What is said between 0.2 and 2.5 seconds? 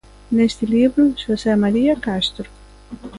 Neste libro, Xosé María Castro.